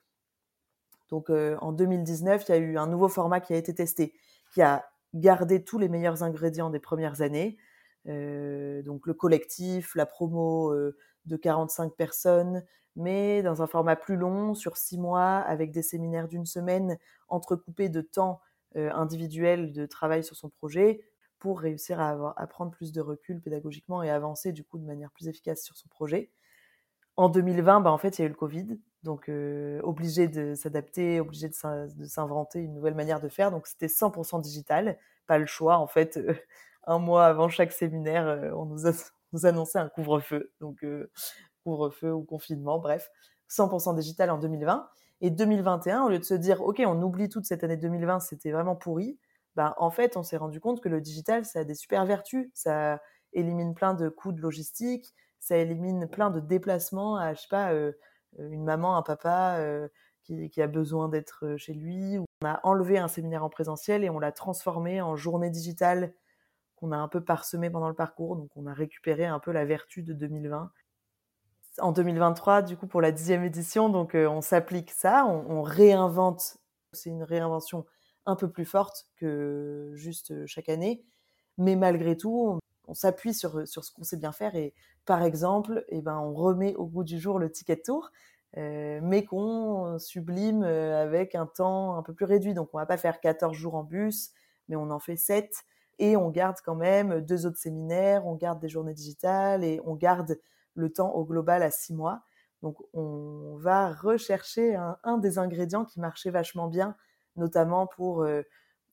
Donc 1.10 1.30
en 1.30 1.72
2019, 1.72 2.44
il 2.48 2.52
y 2.52 2.54
a 2.54 2.58
eu 2.58 2.76
un 2.76 2.86
nouveau 2.86 3.08
format 3.08 3.40
qui 3.40 3.54
a 3.54 3.56
été 3.56 3.74
testé, 3.74 4.12
qui 4.52 4.60
a 4.60 4.84
garder 5.14 5.64
tous 5.64 5.78
les 5.78 5.88
meilleurs 5.88 6.22
ingrédients 6.22 6.70
des 6.70 6.80
premières 6.80 7.22
années. 7.22 7.56
Euh, 8.06 8.82
donc 8.82 9.06
le 9.06 9.14
collectif, 9.14 9.94
la 9.94 10.06
promo 10.06 10.72
euh, 10.72 10.96
de 11.26 11.36
45 11.36 11.94
personnes, 11.94 12.64
mais 12.96 13.42
dans 13.42 13.62
un 13.62 13.66
format 13.66 13.96
plus 13.96 14.16
long, 14.16 14.54
sur 14.54 14.76
six 14.76 14.98
mois, 14.98 15.36
avec 15.38 15.70
des 15.70 15.82
séminaires 15.82 16.28
d'une 16.28 16.46
semaine, 16.46 16.98
entrecoupés 17.28 17.88
de 17.88 18.00
temps 18.00 18.40
euh, 18.40 18.47
individuel 18.74 19.72
de 19.72 19.86
travail 19.86 20.22
sur 20.22 20.36
son 20.36 20.50
projet, 20.50 21.00
pour 21.38 21.60
réussir 21.60 22.00
à, 22.00 22.10
avoir, 22.10 22.34
à 22.36 22.46
prendre 22.46 22.70
plus 22.70 22.92
de 22.92 23.00
recul 23.00 23.40
pédagogiquement 23.40 24.02
et 24.02 24.10
avancer 24.10 24.52
du 24.52 24.64
coup 24.64 24.78
de 24.78 24.84
manière 24.84 25.10
plus 25.12 25.28
efficace 25.28 25.62
sur 25.62 25.76
son 25.76 25.88
projet. 25.88 26.30
En 27.16 27.28
2020, 27.28 27.80
bah, 27.80 27.90
en 27.90 27.98
fait, 27.98 28.18
il 28.18 28.22
y 28.22 28.24
a 28.24 28.26
eu 28.26 28.30
le 28.30 28.36
Covid, 28.36 28.78
donc 29.02 29.28
euh, 29.28 29.80
obligé 29.82 30.28
de 30.28 30.54
s'adapter, 30.54 31.20
obligé 31.20 31.48
de 31.48 31.54
s'inventer 32.04 32.60
une 32.60 32.74
nouvelle 32.74 32.94
manière 32.94 33.20
de 33.20 33.28
faire. 33.28 33.50
Donc 33.50 33.66
c'était 33.66 33.86
100% 33.86 34.40
digital, 34.40 34.98
pas 35.26 35.38
le 35.38 35.46
choix. 35.46 35.78
En 35.78 35.86
fait, 35.86 36.16
euh, 36.16 36.34
un 36.86 36.98
mois 36.98 37.26
avant 37.26 37.48
chaque 37.48 37.72
séminaire, 37.72 38.26
euh, 38.26 38.50
on 38.52 38.66
nous, 38.66 38.82
nous 39.32 39.46
annonçait 39.46 39.78
un 39.78 39.88
couvre-feu, 39.88 40.52
donc 40.60 40.84
couvre-feu 41.64 42.12
ou 42.12 42.22
confinement, 42.22 42.78
bref, 42.78 43.10
100% 43.50 43.96
digital 43.96 44.30
en 44.30 44.38
2020. 44.38 44.88
Et 45.20 45.30
2021, 45.30 46.04
au 46.04 46.08
lieu 46.08 46.18
de 46.18 46.24
se 46.24 46.34
dire, 46.34 46.62
ok, 46.62 46.82
on 46.86 47.02
oublie 47.02 47.28
toute 47.28 47.44
cette 47.44 47.64
année 47.64 47.76
2020, 47.76 48.20
c'était 48.20 48.52
vraiment 48.52 48.76
pourri. 48.76 49.18
Bah, 49.56 49.74
en 49.78 49.90
fait, 49.90 50.16
on 50.16 50.22
s'est 50.22 50.36
rendu 50.36 50.60
compte 50.60 50.80
que 50.80 50.88
le 50.88 51.00
digital, 51.00 51.44
ça 51.44 51.60
a 51.60 51.64
des 51.64 51.74
super 51.74 52.06
vertus. 52.06 52.48
Ça 52.54 53.00
élimine 53.32 53.74
plein 53.74 53.94
de 53.94 54.08
coûts 54.08 54.32
de 54.32 54.40
logistique, 54.40 55.14
ça 55.40 55.56
élimine 55.56 56.08
plein 56.08 56.30
de 56.30 56.40
déplacements 56.40 57.16
à, 57.16 57.34
je 57.34 57.42
sais 57.42 57.48
pas, 57.50 57.72
euh, 57.72 57.92
une 58.38 58.64
maman, 58.64 58.96
un 58.96 59.02
papa 59.02 59.56
euh, 59.58 59.88
qui, 60.22 60.48
qui, 60.50 60.62
a 60.62 60.66
besoin 60.66 61.08
d'être 61.08 61.56
chez 61.56 61.74
lui. 61.74 62.18
On 62.18 62.46
a 62.46 62.60
enlevé 62.62 62.98
un 62.98 63.08
séminaire 63.08 63.44
en 63.44 63.50
présentiel 63.50 64.04
et 64.04 64.10
on 64.10 64.18
l'a 64.18 64.32
transformé 64.32 65.00
en 65.02 65.16
journée 65.16 65.50
digitale 65.50 66.14
qu'on 66.76 66.92
a 66.92 66.96
un 66.96 67.08
peu 67.08 67.22
parsemé 67.22 67.70
pendant 67.70 67.88
le 67.88 67.94
parcours. 67.94 68.36
Donc 68.36 68.50
on 68.56 68.66
a 68.66 68.72
récupéré 68.72 69.26
un 69.26 69.40
peu 69.40 69.52
la 69.52 69.64
vertu 69.64 70.02
de 70.02 70.12
2020. 70.12 70.70
En 71.80 71.92
2023, 71.92 72.62
du 72.62 72.76
coup, 72.76 72.86
pour 72.86 73.00
la 73.00 73.12
dixième 73.12 73.44
édition, 73.44 73.88
donc 73.88 74.14
euh, 74.14 74.28
on 74.28 74.40
s'applique 74.40 74.90
ça, 74.90 75.26
on, 75.26 75.62
réinvente. 75.62 76.58
C'est 76.92 77.10
une 77.10 77.22
réinvention 77.22 77.86
un 78.26 78.36
peu 78.36 78.50
plus 78.50 78.64
forte 78.64 79.06
que 79.16 79.92
juste 79.94 80.46
chaque 80.46 80.68
année. 80.68 81.04
Mais 81.58 81.76
malgré 81.76 82.16
tout, 82.16 82.58
on 82.86 82.94
s'appuie 82.94 83.34
sur, 83.34 83.66
sur 83.68 83.84
ce 83.84 83.92
qu'on 83.92 84.04
sait 84.04 84.16
bien 84.16 84.32
faire 84.32 84.54
et 84.54 84.74
par 85.08 85.22
exemple, 85.22 85.86
eh 85.88 86.02
ben, 86.02 86.18
on 86.18 86.34
remet 86.34 86.74
au 86.74 86.84
bout 86.84 87.02
du 87.02 87.18
jour 87.18 87.38
le 87.38 87.50
ticket 87.50 87.76
de 87.76 87.82
tour, 87.82 88.10
euh, 88.58 89.00
mais 89.02 89.24
qu'on 89.24 89.98
sublime 89.98 90.62
euh, 90.62 91.02
avec 91.02 91.34
un 91.34 91.46
temps 91.46 91.96
un 91.96 92.02
peu 92.02 92.12
plus 92.12 92.26
réduit. 92.26 92.52
Donc 92.52 92.68
on 92.74 92.78
va 92.78 92.84
pas 92.84 92.98
faire 92.98 93.20
14 93.20 93.56
jours 93.56 93.74
en 93.74 93.84
bus, 93.84 94.32
mais 94.68 94.76
on 94.76 94.90
en 94.90 94.98
fait 94.98 95.16
7 95.16 95.50
et 95.98 96.16
on 96.16 96.28
garde 96.28 96.56
quand 96.62 96.74
même 96.74 97.22
deux 97.22 97.46
autres 97.46 97.56
séminaires, 97.56 98.26
on 98.26 98.34
garde 98.34 98.60
des 98.60 98.68
journées 98.68 98.92
digitales 98.92 99.64
et 99.64 99.80
on 99.86 99.94
garde 99.94 100.38
le 100.74 100.92
temps 100.92 101.12
au 101.14 101.24
global 101.24 101.62
à 101.62 101.70
6 101.70 101.94
mois. 101.94 102.22
Donc 102.62 102.76
on 102.92 103.56
va 103.58 103.92
rechercher 103.92 104.74
un, 104.74 105.18
des 105.18 105.38
ingrédients 105.38 105.84
qui 105.84 106.00
marchait 106.00 106.30
vachement 106.30 106.68
bien, 106.68 106.96
notamment 107.36 107.86
pour 107.86 108.22
euh, 108.22 108.42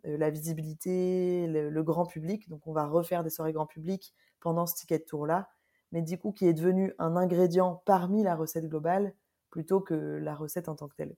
euh, 0.06 0.18
la 0.18 0.30
visibilité, 0.30 1.48
le, 1.48 1.84
grand 1.84 2.06
public. 2.06 2.48
Donc 2.50 2.68
on 2.68 2.74
va 2.74 2.86
refaire 2.86 3.24
des 3.24 3.30
soirées 3.30 3.54
grand 3.54 3.66
public 3.66 4.14
pendant 4.40 4.68
ce 4.68 4.76
ticket 4.76 5.00
de 5.00 5.06
tour-là, 5.06 5.50
mais 5.92 6.02
du 6.02 6.18
coup 6.20 6.32
qui 6.32 6.48
est 6.48 6.54
devenu 6.54 6.94
un 7.00 7.16
ingrédient 7.16 7.82
parmi 7.86 8.24
la 8.24 8.36
recette 8.36 8.68
globale 8.68 9.14
plutôt 9.50 9.80
que 9.80 9.94
la 9.96 10.36
recette 10.36 10.70
en 10.70 10.76
tant 10.76 10.88
que 10.88 10.96
telle. 10.96 11.16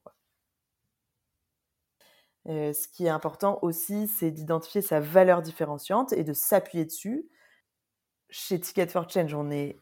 Euh, 2.47 2.71
ce 2.71 2.87
qui 2.87 3.05
est 3.05 3.09
important 3.09 3.59
aussi, 3.61 4.07
c'est 4.07 4.31
d'identifier 4.31 4.81
sa 4.81 5.01
valeur 5.01 5.41
différenciante 5.41 6.13
et 6.13 6.23
de 6.23 6.33
s'appuyer 6.33 6.85
dessus. 6.85 7.27
Chez 8.29 8.59
Ticket 8.59 8.87
for 8.87 9.09
Change, 9.09 9.33
on 9.33 9.49
est 9.51 9.77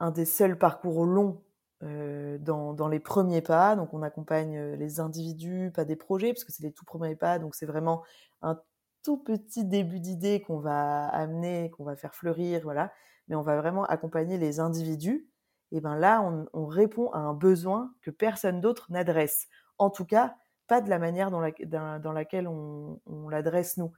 un 0.00 0.10
des 0.10 0.24
seuls 0.24 0.58
parcours 0.58 1.04
longs 1.04 1.42
euh, 1.82 2.38
dans, 2.38 2.88
les 2.88 3.00
premiers 3.00 3.42
pas. 3.42 3.76
Donc, 3.76 3.94
on 3.94 4.02
accompagne 4.02 4.74
les 4.74 5.00
individus, 5.00 5.70
pas 5.74 5.84
des 5.84 5.96
projets, 5.96 6.32
parce 6.32 6.44
que 6.44 6.52
c'est 6.52 6.62
les 6.62 6.72
tout 6.72 6.84
premiers 6.84 7.16
pas. 7.16 7.38
Donc, 7.38 7.54
c'est 7.54 7.66
vraiment 7.66 8.02
un 8.42 8.60
tout 9.02 9.18
petit 9.18 9.64
début 9.64 10.00
d'idée 10.00 10.40
qu'on 10.40 10.58
va 10.58 11.06
amener, 11.08 11.70
qu'on 11.70 11.84
va 11.84 11.96
faire 11.96 12.14
fleurir, 12.14 12.62
voilà. 12.62 12.92
Mais 13.28 13.36
on 13.36 13.42
va 13.42 13.56
vraiment 13.56 13.84
accompagner 13.84 14.38
les 14.38 14.60
individus. 14.60 15.28
Et 15.70 15.80
ben 15.80 15.96
là, 15.96 16.22
on, 16.22 16.46
on 16.54 16.66
répond 16.66 17.10
à 17.10 17.18
un 17.18 17.34
besoin 17.34 17.92
que 18.02 18.10
personne 18.10 18.60
d'autre 18.60 18.86
n'adresse. 18.90 19.48
En 19.76 19.90
tout 19.90 20.06
cas, 20.06 20.34
pas 20.68 20.80
de 20.80 20.90
la 20.90 20.98
manière 20.98 21.30
dans, 21.30 21.40
la, 21.40 21.50
dans, 21.64 22.00
dans 22.00 22.12
laquelle 22.12 22.46
on, 22.46 23.00
l'adresse 23.28 23.78
nous. 23.78 23.92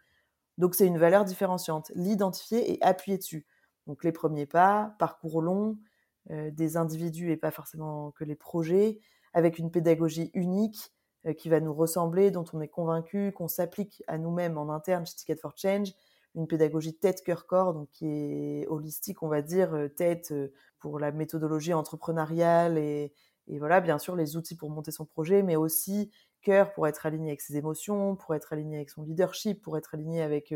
Donc, 0.56 0.74
c'est 0.74 0.86
une 0.86 0.98
valeur 0.98 1.24
différenciante. 1.24 1.90
L'identifier 1.94 2.72
et 2.72 2.82
appuyer 2.82 3.18
dessus. 3.18 3.46
Donc, 3.86 4.04
les 4.04 4.12
premiers 4.12 4.46
pas, 4.46 4.94
parcours 4.98 5.42
long, 5.42 5.70
euh, 5.70 5.89
des 6.28 6.76
individus 6.76 7.32
et 7.32 7.36
pas 7.36 7.50
forcément 7.50 8.10
que 8.12 8.24
les 8.24 8.36
projets, 8.36 9.00
avec 9.32 9.58
une 9.58 9.70
pédagogie 9.70 10.30
unique 10.34 10.92
euh, 11.26 11.34
qui 11.34 11.48
va 11.48 11.60
nous 11.60 11.74
ressembler, 11.74 12.30
dont 12.30 12.44
on 12.52 12.60
est 12.60 12.68
convaincu, 12.68 13.32
qu'on 13.32 13.48
s'applique 13.48 14.02
à 14.06 14.18
nous-mêmes 14.18 14.58
en 14.58 14.70
interne 14.70 15.06
chez 15.06 15.14
Ticket 15.14 15.36
for 15.36 15.52
Change, 15.56 15.92
une 16.34 16.46
pédagogie 16.46 16.96
tête, 16.96 17.22
cœur, 17.22 17.46
corps, 17.46 17.74
donc 17.74 17.90
qui 17.90 18.06
est 18.06 18.66
holistique, 18.68 19.22
on 19.22 19.28
va 19.28 19.42
dire, 19.42 19.74
euh, 19.74 19.88
tête 19.88 20.32
pour 20.78 20.98
la 20.98 21.12
méthodologie 21.12 21.74
entrepreneuriale 21.74 22.78
et, 22.78 23.12
et 23.48 23.58
voilà, 23.58 23.80
bien 23.80 23.98
sûr, 23.98 24.16
les 24.16 24.36
outils 24.36 24.56
pour 24.56 24.70
monter 24.70 24.92
son 24.92 25.04
projet, 25.04 25.42
mais 25.42 25.56
aussi 25.56 26.10
cœur 26.40 26.72
pour 26.72 26.86
être 26.86 27.04
aligné 27.04 27.30
avec 27.30 27.42
ses 27.42 27.56
émotions, 27.56 28.16
pour 28.16 28.34
être 28.34 28.52
aligné 28.52 28.76
avec 28.76 28.88
son 28.88 29.02
leadership, 29.02 29.60
pour 29.60 29.76
être 29.76 29.94
aligné 29.94 30.22
avec 30.22 30.54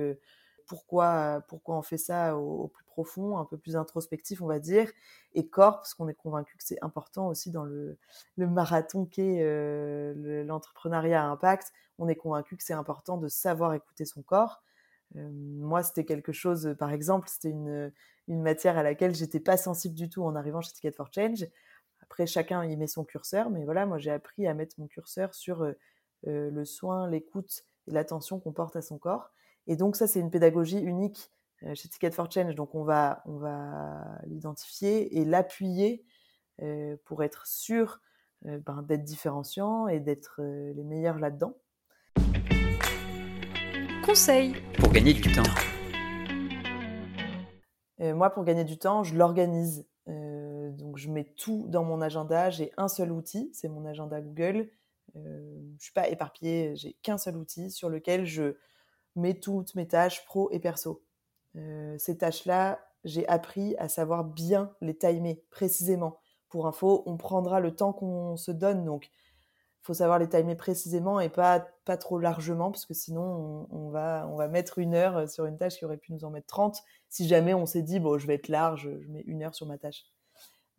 pourquoi, 0.66 1.42
pourquoi 1.48 1.76
on 1.76 1.82
fait 1.82 1.98
ça 1.98 2.36
au, 2.36 2.68
plus 2.68 2.84
profond, 2.84 3.38
un 3.38 3.44
peu 3.44 3.56
plus 3.56 3.76
introspectif, 3.76 4.40
on 4.40 4.46
va 4.46 4.60
dire, 4.60 4.90
et 5.34 5.48
corps, 5.48 5.78
parce 5.78 5.94
qu'on 5.94 6.08
est 6.08 6.14
convaincu 6.14 6.56
que 6.56 6.64
c'est 6.64 6.78
important 6.82 7.28
aussi 7.28 7.50
dans 7.50 7.64
le, 7.64 7.98
marathon 8.36 9.04
qu'est 9.04 9.40
euh, 9.42 10.44
l'entrepreneuriat 10.44 11.22
à 11.22 11.26
impact. 11.26 11.72
On 11.98 12.08
est 12.08 12.14
convaincu 12.14 12.56
que 12.56 12.62
c'est 12.62 12.74
important 12.74 13.16
de 13.16 13.28
savoir 13.28 13.74
écouter 13.74 14.04
son 14.04 14.22
corps. 14.22 14.62
Euh, 15.16 15.28
moi, 15.32 15.82
c'était 15.82 16.04
quelque 16.04 16.32
chose, 16.32 16.74
par 16.78 16.92
exemple, 16.92 17.28
c'était 17.28 17.50
une, 17.50 17.92
matière 18.28 18.78
à 18.78 18.82
laquelle 18.82 19.14
j'étais 19.14 19.40
pas 19.40 19.56
sensible 19.56 19.94
du 19.94 20.08
tout 20.08 20.22
en 20.22 20.34
arrivant 20.34 20.60
chez 20.60 20.72
Ticket 20.72 20.92
for 20.92 21.10
Change. 21.12 21.46
Après, 22.02 22.26
chacun 22.26 22.64
y 22.64 22.76
met 22.76 22.86
son 22.86 23.04
curseur, 23.04 23.50
mais 23.50 23.64
voilà, 23.64 23.86
moi 23.86 23.98
j'ai 23.98 24.10
appris 24.10 24.46
à 24.46 24.54
mettre 24.54 24.76
mon 24.78 24.86
curseur 24.86 25.34
sur 25.34 25.62
euh, 25.62 25.74
le 26.22 26.64
soin, 26.64 27.08
l'écoute 27.08 27.64
et 27.86 27.90
l'attention 27.90 28.40
qu'on 28.40 28.52
porte 28.52 28.76
à 28.76 28.82
son 28.82 28.98
corps. 28.98 29.30
Et 29.66 29.76
donc 29.76 29.96
ça, 29.96 30.06
c'est 30.06 30.20
une 30.20 30.30
pédagogie 30.30 30.78
unique 30.78 31.30
euh, 31.62 31.74
chez 31.74 31.88
Ticket 31.88 32.10
for 32.10 32.30
Change. 32.30 32.54
Donc 32.54 32.74
on 32.74 32.84
va, 32.84 33.22
on 33.26 33.38
va 33.38 34.18
l'identifier 34.26 35.18
et 35.18 35.24
l'appuyer 35.24 36.04
pour 37.04 37.24
être 37.24 37.48
sûr 37.48 38.00
ben, 38.42 38.82
d'être 38.82 39.02
différenciant 39.02 39.88
et 39.88 39.98
d'être 39.98 40.40
les 40.40 40.84
meilleurs 40.84 41.18
là-dedans. 41.18 41.56
Conseil 44.06 44.54
pour 44.78 44.92
gagner 44.92 45.14
du 45.14 45.32
temps. 45.32 45.42
moi, 47.98 48.30
pour 48.30 48.44
gagner 48.44 48.62
du 48.62 48.78
temps, 48.78 49.02
je 49.02 49.16
l'organise. 49.16 49.84
donc, 50.06 50.96
je 50.96 51.10
mets 51.10 51.24
tout 51.24 51.66
dans 51.68 51.82
mon 51.82 52.00
agenda. 52.00 52.50
J'ai 52.50 52.70
un 52.76 52.86
seul 52.86 53.10
outil, 53.10 53.50
c'est 53.52 53.68
mon 53.68 53.84
agenda 53.84 54.20
Google. 54.20 54.70
je 55.16 55.18
ne 55.18 55.78
suis 55.80 55.92
pas 55.92 56.08
éparpillée, 56.08 56.76
j'ai 56.76 56.92
qu'un 57.02 57.18
seul 57.18 57.36
outil 57.36 57.68
sur 57.72 57.88
lequel 57.88 58.26
je 58.26 58.54
mets 59.16 59.34
toutes 59.34 59.74
mes 59.74 59.86
tâches 59.86 60.24
pro 60.24 60.50
et 60.50 60.60
perso. 60.60 61.02
ces 61.98 62.18
tâches-là, 62.18 62.80
j'ai 63.04 63.26
appris 63.28 63.76
à 63.76 63.88
savoir 63.88 64.24
bien 64.24 64.72
les 64.80 64.96
timer 64.96 65.42
précisément. 65.50 66.18
Pour 66.48 66.66
info, 66.66 67.02
on 67.06 67.16
prendra 67.16 67.60
le 67.60 67.74
temps 67.74 67.92
qu'on 67.92 68.36
se 68.36 68.50
donne, 68.50 68.84
donc 68.84 69.10
faut 69.82 69.94
savoir 69.94 70.18
les 70.18 70.28
timer 70.28 70.54
précisément 70.54 71.20
et 71.20 71.28
pas, 71.28 71.60
pas 71.84 71.98
trop 71.98 72.18
largement, 72.18 72.70
parce 72.70 72.86
que 72.86 72.94
sinon 72.94 73.66
on, 73.70 73.90
va, 73.90 74.26
on 74.30 74.36
va 74.36 74.48
mettre 74.48 74.78
une 74.78 74.94
heure 74.94 75.28
sur 75.28 75.44
une 75.44 75.58
tâche 75.58 75.76
qui 75.76 75.84
aurait 75.84 75.98
pu 75.98 76.14
nous 76.14 76.24
en 76.24 76.30
mettre 76.30 76.46
30, 76.46 76.82
si 77.10 77.28
jamais 77.28 77.52
on 77.52 77.66
s'est 77.66 77.82
dit, 77.82 78.00
bon, 78.00 78.16
je 78.16 78.26
vais 78.26 78.34
être 78.34 78.48
large, 78.48 78.88
je 78.98 79.08
mets 79.08 79.20
une 79.26 79.42
heure 79.42 79.54
sur 79.54 79.66
ma 79.66 79.76
tâche. 79.76 80.06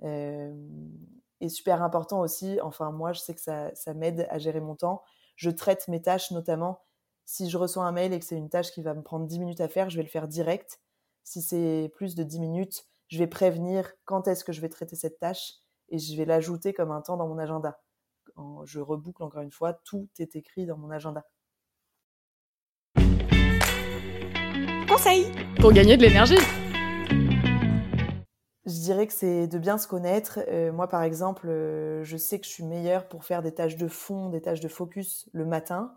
et 0.01 1.49
super 1.49 1.83
important 1.83 2.19
aussi, 2.21 2.59
enfin 2.61 2.91
moi 2.91 3.13
je 3.13 3.19
sais 3.19 3.35
que 3.35 3.41
ça, 3.41 3.73
ça 3.75 3.93
m'aide 3.93 4.27
à 4.31 4.39
gérer 4.39 4.59
mon 4.59 4.75
temps, 4.75 5.03
je 5.35 5.51
traite 5.51 5.87
mes 5.87 6.01
tâches 6.01 6.31
notamment, 6.31 6.79
si 7.25 7.49
je 7.49 7.57
reçois 7.57 7.85
un 7.85 7.91
mail 7.91 8.13
et 8.13 8.19
que 8.19 8.25
c'est 8.25 8.37
une 8.37 8.49
tâche 8.49 8.71
qui 8.71 8.81
va 8.81 8.93
me 8.93 9.01
prendre 9.01 9.25
10 9.25 9.39
minutes 9.39 9.61
à 9.61 9.67
faire, 9.67 9.89
je 9.89 9.97
vais 9.97 10.03
le 10.03 10.09
faire 10.09 10.27
direct 10.27 10.79
si 11.25 11.41
c'est 11.41 11.91
plus 11.95 12.15
de 12.15 12.23
10 12.23 12.39
minutes, 12.39 12.85
je 13.07 13.17
vais 13.17 13.27
prévenir 13.27 13.91
quand 14.05 14.27
est-ce 14.27 14.43
que 14.43 14.53
je 14.53 14.61
vais 14.61 14.69
traiter 14.69 14.95
cette 14.95 15.19
tâche 15.19 15.53
et 15.89 15.97
je 15.97 16.15
vais 16.15 16.25
l'ajouter 16.25 16.73
comme 16.73 16.91
un 16.91 17.01
temps 17.01 17.17
dans 17.17 17.27
mon 17.27 17.39
agenda. 17.39 17.81
Je 18.65 18.79
reboucle 18.79 19.23
encore 19.23 19.41
une 19.41 19.51
fois, 19.51 19.73
tout 19.73 20.07
est 20.19 20.35
écrit 20.35 20.65
dans 20.65 20.77
mon 20.77 20.91
agenda. 20.91 21.25
Conseil 24.87 25.31
pour 25.59 25.73
gagner 25.73 25.97
de 25.97 26.03
l'énergie. 26.03 26.37
Je 28.65 28.81
dirais 28.81 29.07
que 29.07 29.13
c'est 29.13 29.47
de 29.47 29.57
bien 29.57 29.77
se 29.77 29.87
connaître. 29.87 30.39
Euh, 30.47 30.71
moi, 30.71 30.87
par 30.87 31.03
exemple, 31.03 31.47
euh, 31.47 32.03
je 32.03 32.17
sais 32.17 32.39
que 32.39 32.45
je 32.45 32.51
suis 32.51 32.63
meilleure 32.63 33.07
pour 33.07 33.23
faire 33.23 33.43
des 33.43 33.53
tâches 33.53 33.77
de 33.77 33.87
fond, 33.87 34.29
des 34.29 34.41
tâches 34.41 34.59
de 34.59 34.67
focus 34.67 35.29
le 35.33 35.45
matin. 35.45 35.95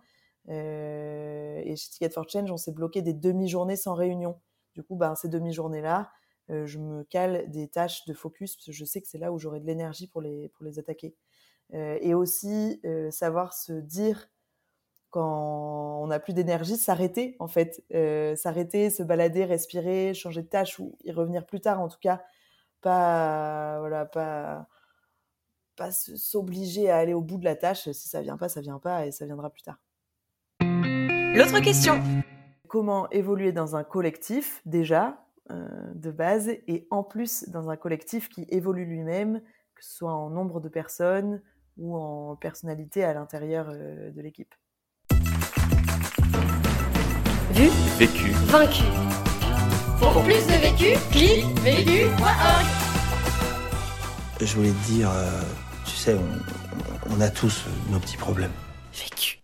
Euh, 0.49 1.61
et 1.65 1.77
chez 1.77 1.91
Ticket 1.91 2.11
for 2.11 2.29
Change, 2.29 2.51
on 2.51 2.57
s'est 2.57 2.73
bloqué 2.73 3.03
des 3.03 3.13
demi-journées 3.13 3.77
sans 3.77 3.95
réunion. 3.95 4.41
Du 4.75 4.83
coup, 4.83 4.97
ben, 4.97 5.15
ces 5.15 5.29
demi-journées-là, 5.29 6.11
euh, 6.51 6.67
je 6.67 6.79
me 6.79 7.05
cale 7.05 7.51
des 7.51 7.69
tâches 7.69 8.07
de 8.07 8.15
focus 8.15 8.57
parce 8.57 8.67
que 8.67 8.73
je 8.73 8.85
sais 8.85 9.01
que 9.01 9.09
c'est 9.09 9.19
là 9.19 9.33
où 9.33 9.39
j'aurai 9.39 9.61
de 9.61 9.67
l'énergie 9.67 10.07
pour 10.07 10.23
les, 10.23 10.49
pour 10.51 10.65
les 10.65 10.79
attaquer. 10.79 11.15
Euh, 11.75 11.99
et 12.01 12.15
aussi, 12.15 12.81
savoir 13.11 13.53
se 13.53 13.73
dire 13.73 14.31
quand 15.11 16.03
on 16.03 16.07
n'a 16.09 16.21
plus 16.21 16.35
d'énergie, 16.35 16.77
s'arrêter 16.77 17.37
en 17.41 17.49
fait. 17.49 17.85
s'arrêter, 18.37 18.91
se 18.91 19.03
balader, 19.03 19.45
respirer, 19.45 20.15
changer 20.15 20.43
de 20.43 20.49
tâche 20.49 20.79
ou 20.79 20.97
y 21.05 21.13
revenir 21.13 21.47
plus 21.47 21.61
tard 21.61 21.81
en 21.81 21.89
tout 21.89 21.99
cas. 22.01 22.23
Pas, 22.81 23.79
voilà, 23.81 24.07
pas, 24.07 24.69
pas 25.77 25.91
s'obliger 25.93 26.91
à 26.91 26.99
aller 26.99 27.15
au 27.15 27.23
bout 27.23 27.39
de 27.39 27.45
la 27.45 27.57
tâche. 27.57 27.91
Si 27.93 28.09
ça 28.09 28.23
vient 28.23 28.37
pas, 28.39 28.49
ça 28.49 28.61
vient 28.61 28.79
pas 28.79 29.07
et 29.07 29.13
ça 29.13 29.27
viendra 29.27 29.51
plus 29.51 29.63
tard. 29.63 29.79
L'autre 31.39 31.61
question 31.61 32.03
comment 32.67 33.09
évoluer 33.11 33.53
dans 33.53 33.77
un 33.77 33.85
collectif 33.85 34.61
déjà 34.67 35.25
euh, 35.53 35.69
de 35.95 36.11
base 36.11 36.49
et 36.49 36.89
en 36.91 37.05
plus 37.05 37.49
dans 37.49 37.71
un 37.71 37.77
collectif 37.77 38.29
qui 38.29 38.45
évolue 38.49 38.85
lui-même, 38.85 39.41
que 39.77 39.85
ce 39.85 39.99
soit 39.99 40.13
en 40.13 40.31
nombre 40.31 40.59
de 40.59 40.69
personnes 40.69 41.41
ou 41.77 41.97
en 41.97 42.35
personnalité 42.35 43.05
à 43.05 43.15
l'intérieur 43.15 43.69
euh, 43.71 44.11
de 44.11 44.21
l'équipe? 44.21 44.53
Vu, 47.53 47.69
vécu, 47.99 48.33
vaincu. 48.47 48.83
Pour 50.01 50.21
plus 50.25 50.45
de 50.45 50.61
vécu, 50.61 50.99
clique 51.13 51.47
vécu.org. 51.61 52.67
Je 54.41 54.57
voulais 54.57 54.71
te 54.71 54.87
dire, 54.87 55.09
euh, 55.09 55.41
tu 55.85 55.93
sais, 55.93 56.17
on, 56.17 57.15
on 57.17 57.21
a 57.21 57.31
tous 57.31 57.65
nos 57.93 58.01
petits 58.01 58.17
problèmes. 58.17 58.51
Vécu. 58.93 59.39